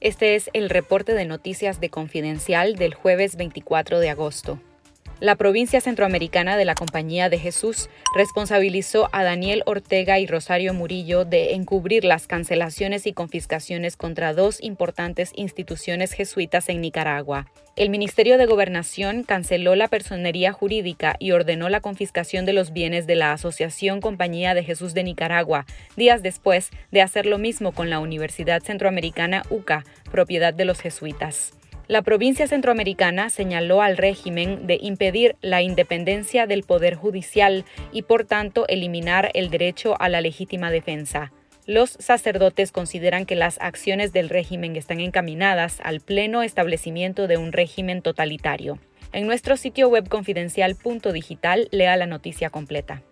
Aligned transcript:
Este 0.00 0.34
es 0.34 0.48
el 0.54 0.70
reporte 0.70 1.12
de 1.12 1.26
noticias 1.26 1.78
de 1.78 1.90
Confidencial 1.90 2.76
del 2.76 2.94
jueves 2.94 3.36
24 3.36 4.00
de 4.00 4.08
agosto. 4.08 4.58
La 5.20 5.34
provincia 5.34 5.82
centroamericana 5.82 6.56
de 6.56 6.64
la 6.64 6.74
Compañía 6.74 7.28
de 7.28 7.38
Jesús 7.38 7.90
responsabilizó 8.16 9.10
a 9.12 9.22
Daniel 9.22 9.62
Ortega 9.66 10.18
y 10.18 10.26
Rosario 10.26 10.72
Murillo 10.72 11.26
de 11.26 11.52
encubrir 11.52 12.04
las 12.04 12.26
cancelaciones 12.26 13.06
y 13.06 13.12
confiscaciones 13.12 13.98
contra 13.98 14.32
dos 14.32 14.62
importantes 14.62 15.32
instituciones 15.34 16.14
jesuitas 16.14 16.70
en 16.70 16.80
Nicaragua. 16.80 17.52
El 17.76 17.90
Ministerio 17.90 18.38
de 18.38 18.46
Gobernación 18.46 19.22
canceló 19.22 19.74
la 19.74 19.88
personería 19.88 20.54
jurídica 20.54 21.16
y 21.18 21.32
ordenó 21.32 21.68
la 21.68 21.82
confiscación 21.82 22.46
de 22.46 22.54
los 22.54 22.72
bienes 22.72 23.06
de 23.06 23.16
la 23.16 23.32
Asociación 23.32 24.00
Compañía 24.00 24.54
de 24.54 24.64
Jesús 24.64 24.94
de 24.94 25.04
Nicaragua, 25.04 25.66
días 25.98 26.22
después 26.22 26.70
de 26.92 27.02
hacer 27.02 27.26
lo 27.26 27.36
mismo 27.36 27.72
con 27.72 27.90
la 27.90 27.98
Universidad 27.98 28.62
Centroamericana 28.62 29.42
UCA, 29.50 29.84
propiedad 30.10 30.54
de 30.54 30.64
los 30.64 30.80
jesuitas. 30.80 31.59
La 31.90 32.02
provincia 32.02 32.46
centroamericana 32.46 33.30
señaló 33.30 33.82
al 33.82 33.96
régimen 33.96 34.68
de 34.68 34.78
impedir 34.80 35.34
la 35.40 35.60
independencia 35.60 36.46
del 36.46 36.62
Poder 36.62 36.94
Judicial 36.94 37.64
y 37.90 38.02
por 38.02 38.24
tanto 38.24 38.64
eliminar 38.68 39.32
el 39.34 39.50
derecho 39.50 40.00
a 40.00 40.08
la 40.08 40.20
legítima 40.20 40.70
defensa. 40.70 41.32
Los 41.66 41.90
sacerdotes 41.98 42.70
consideran 42.70 43.26
que 43.26 43.34
las 43.34 43.60
acciones 43.60 44.12
del 44.12 44.28
régimen 44.28 44.76
están 44.76 45.00
encaminadas 45.00 45.80
al 45.82 45.98
pleno 45.98 46.44
establecimiento 46.44 47.26
de 47.26 47.38
un 47.38 47.50
régimen 47.50 48.02
totalitario. 48.02 48.78
En 49.12 49.26
nuestro 49.26 49.56
sitio 49.56 49.88
web 49.88 50.08
confidencial.digital 50.08 51.66
lea 51.72 51.96
la 51.96 52.06
noticia 52.06 52.50
completa. 52.50 53.02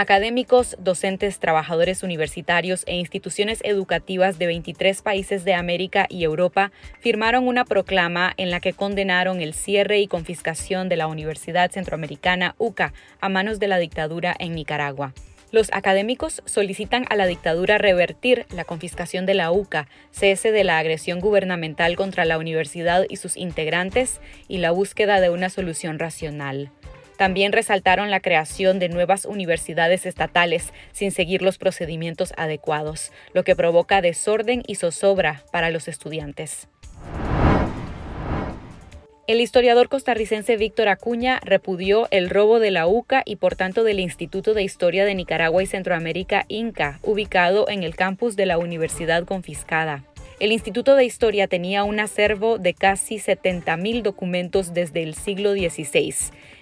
Académicos, 0.00 0.76
docentes, 0.78 1.40
trabajadores 1.40 2.04
universitarios 2.04 2.84
e 2.86 2.94
instituciones 2.94 3.58
educativas 3.64 4.38
de 4.38 4.46
23 4.46 5.02
países 5.02 5.44
de 5.44 5.54
América 5.54 6.06
y 6.08 6.22
Europa 6.22 6.70
firmaron 7.00 7.48
una 7.48 7.64
proclama 7.64 8.32
en 8.36 8.52
la 8.52 8.60
que 8.60 8.74
condenaron 8.74 9.40
el 9.40 9.54
cierre 9.54 9.98
y 9.98 10.06
confiscación 10.06 10.88
de 10.88 10.94
la 10.94 11.08
Universidad 11.08 11.72
Centroamericana 11.72 12.54
UCA 12.58 12.92
a 13.20 13.28
manos 13.28 13.58
de 13.58 13.66
la 13.66 13.78
dictadura 13.78 14.36
en 14.38 14.54
Nicaragua. 14.54 15.14
Los 15.50 15.68
académicos 15.72 16.42
solicitan 16.44 17.04
a 17.10 17.16
la 17.16 17.26
dictadura 17.26 17.76
revertir 17.76 18.46
la 18.54 18.62
confiscación 18.62 19.26
de 19.26 19.34
la 19.34 19.50
UCA, 19.50 19.88
cese 20.12 20.52
de 20.52 20.62
la 20.62 20.78
agresión 20.78 21.18
gubernamental 21.18 21.96
contra 21.96 22.24
la 22.24 22.38
universidad 22.38 23.04
y 23.08 23.16
sus 23.16 23.36
integrantes 23.36 24.20
y 24.46 24.58
la 24.58 24.70
búsqueda 24.70 25.20
de 25.20 25.30
una 25.30 25.50
solución 25.50 25.98
racional. 25.98 26.70
También 27.18 27.52
resaltaron 27.52 28.12
la 28.12 28.20
creación 28.20 28.78
de 28.78 28.88
nuevas 28.88 29.24
universidades 29.24 30.06
estatales 30.06 30.72
sin 30.92 31.10
seguir 31.10 31.42
los 31.42 31.58
procedimientos 31.58 32.32
adecuados, 32.36 33.10
lo 33.34 33.42
que 33.42 33.56
provoca 33.56 34.00
desorden 34.00 34.62
y 34.66 34.76
zozobra 34.76 35.42
para 35.50 35.70
los 35.70 35.88
estudiantes. 35.88 36.68
El 39.26 39.40
historiador 39.40 39.88
costarricense 39.88 40.56
Víctor 40.56 40.88
Acuña 40.88 41.40
repudió 41.44 42.06
el 42.12 42.30
robo 42.30 42.60
de 42.60 42.70
la 42.70 42.86
UCA 42.86 43.22
y 43.26 43.36
por 43.36 43.56
tanto 43.56 43.82
del 43.82 43.98
Instituto 43.98 44.54
de 44.54 44.62
Historia 44.62 45.04
de 45.04 45.16
Nicaragua 45.16 45.62
y 45.62 45.66
Centroamérica 45.66 46.44
INCA, 46.46 47.00
ubicado 47.02 47.68
en 47.68 47.82
el 47.82 47.96
campus 47.96 48.36
de 48.36 48.46
la 48.46 48.58
universidad 48.58 49.24
confiscada. 49.24 50.04
El 50.40 50.52
Instituto 50.52 50.94
de 50.94 51.04
Historia 51.04 51.48
tenía 51.48 51.82
un 51.82 51.98
acervo 51.98 52.58
de 52.58 52.72
casi 52.72 53.16
70.000 53.16 54.02
documentos 54.02 54.72
desde 54.72 55.02
el 55.02 55.16
siglo 55.16 55.52
XVI. 55.52 56.14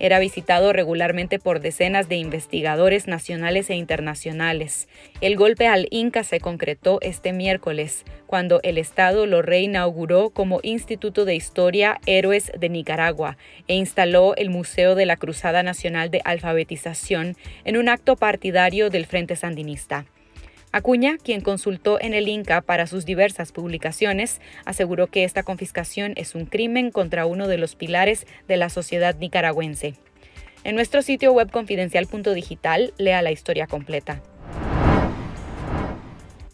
Era 0.00 0.18
visitado 0.18 0.72
regularmente 0.72 1.38
por 1.38 1.60
decenas 1.60 2.08
de 2.08 2.16
investigadores 2.16 3.06
nacionales 3.06 3.70
e 3.70 3.76
internacionales. 3.76 4.88
El 5.20 5.36
golpe 5.36 5.68
al 5.68 5.86
Inca 5.90 6.24
se 6.24 6.40
concretó 6.40 6.98
este 7.00 7.32
miércoles, 7.32 8.04
cuando 8.26 8.58
el 8.64 8.76
Estado 8.76 9.26
lo 9.26 9.40
reinauguró 9.40 10.30
como 10.30 10.58
Instituto 10.64 11.24
de 11.24 11.36
Historia 11.36 12.00
Héroes 12.06 12.50
de 12.58 12.70
Nicaragua 12.70 13.36
e 13.68 13.76
instaló 13.76 14.34
el 14.34 14.50
Museo 14.50 14.96
de 14.96 15.06
la 15.06 15.16
Cruzada 15.16 15.62
Nacional 15.62 16.10
de 16.10 16.22
Alfabetización 16.24 17.36
en 17.64 17.76
un 17.76 17.88
acto 17.88 18.16
partidario 18.16 18.90
del 18.90 19.06
Frente 19.06 19.36
Sandinista. 19.36 20.06
Acuña, 20.72 21.18
quien 21.22 21.40
consultó 21.40 22.00
en 22.00 22.14
el 22.14 22.28
Inca 22.28 22.60
para 22.60 22.86
sus 22.86 23.04
diversas 23.04 23.50
publicaciones, 23.50 24.40
aseguró 24.64 25.08
que 25.08 25.24
esta 25.24 25.42
confiscación 25.42 26.12
es 26.16 26.36
un 26.36 26.46
crimen 26.46 26.92
contra 26.92 27.26
uno 27.26 27.48
de 27.48 27.58
los 27.58 27.74
pilares 27.74 28.26
de 28.46 28.56
la 28.56 28.68
sociedad 28.68 29.16
nicaragüense. 29.16 29.94
En 30.62 30.76
nuestro 30.76 31.02
sitio 31.02 31.32
web 31.32 31.50
confidencial.digital 31.50 32.94
lea 32.98 33.22
la 33.22 33.32
historia 33.32 33.66
completa. 33.66 34.22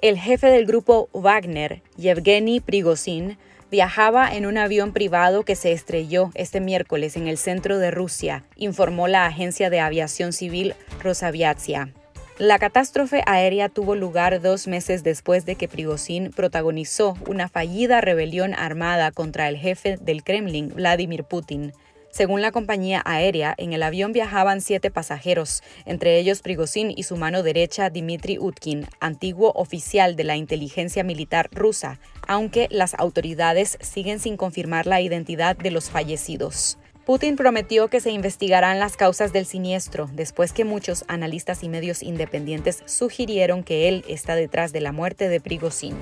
El 0.00 0.18
jefe 0.18 0.46
del 0.46 0.64
grupo 0.64 1.10
Wagner, 1.12 1.82
Yevgeny 1.96 2.60
Prigozhin, 2.60 3.36
viajaba 3.70 4.34
en 4.34 4.46
un 4.46 4.56
avión 4.56 4.92
privado 4.92 5.42
que 5.42 5.56
se 5.56 5.72
estrelló 5.72 6.30
este 6.34 6.60
miércoles 6.60 7.16
en 7.16 7.26
el 7.26 7.36
centro 7.36 7.78
de 7.78 7.90
Rusia, 7.90 8.44
informó 8.56 9.08
la 9.08 9.26
agencia 9.26 9.68
de 9.68 9.80
aviación 9.80 10.32
civil 10.32 10.74
Rosaviatsia. 11.02 11.92
La 12.38 12.58
catástrofe 12.58 13.22
aérea 13.24 13.70
tuvo 13.70 13.94
lugar 13.94 14.42
dos 14.42 14.66
meses 14.66 15.02
después 15.02 15.46
de 15.46 15.54
que 15.54 15.68
Prigozhin 15.68 16.32
protagonizó 16.32 17.16
una 17.26 17.48
fallida 17.48 18.02
rebelión 18.02 18.52
armada 18.52 19.10
contra 19.10 19.48
el 19.48 19.56
jefe 19.56 19.96
del 19.96 20.22
Kremlin, 20.22 20.68
Vladimir 20.68 21.24
Putin. 21.24 21.72
Según 22.10 22.42
la 22.42 22.52
compañía 22.52 23.00
aérea, 23.06 23.54
en 23.56 23.72
el 23.72 23.82
avión 23.82 24.12
viajaban 24.12 24.60
siete 24.60 24.90
pasajeros, 24.90 25.62
entre 25.86 26.18
ellos 26.18 26.42
Prigozhin 26.42 26.92
y 26.94 27.04
su 27.04 27.16
mano 27.16 27.42
derecha 27.42 27.88
Dmitry 27.88 28.38
Utkin, 28.38 28.86
antiguo 29.00 29.52
oficial 29.54 30.14
de 30.14 30.24
la 30.24 30.36
inteligencia 30.36 31.04
militar 31.04 31.48
rusa, 31.52 31.98
aunque 32.28 32.68
las 32.70 32.92
autoridades 32.98 33.78
siguen 33.80 34.18
sin 34.18 34.36
confirmar 34.36 34.86
la 34.86 35.00
identidad 35.00 35.56
de 35.56 35.70
los 35.70 35.88
fallecidos. 35.88 36.76
Putin 37.06 37.36
prometió 37.36 37.86
que 37.86 38.00
se 38.00 38.10
investigarán 38.10 38.80
las 38.80 38.96
causas 38.96 39.32
del 39.32 39.46
siniestro 39.46 40.10
después 40.12 40.52
que 40.52 40.64
muchos 40.64 41.04
analistas 41.06 41.62
y 41.62 41.68
medios 41.68 42.02
independientes 42.02 42.82
sugirieron 42.84 43.62
que 43.62 43.86
él 43.86 44.04
está 44.08 44.34
detrás 44.34 44.72
de 44.72 44.80
la 44.80 44.90
muerte 44.90 45.28
de 45.28 45.40
Prigozhin. 45.40 45.94